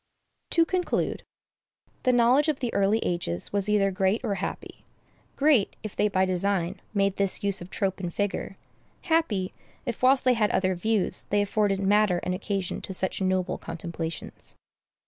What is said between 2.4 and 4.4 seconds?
of the early ages was either great or